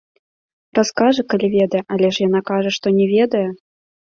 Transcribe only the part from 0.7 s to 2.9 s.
Раскажа, калі ведае, але ж яна кажа, што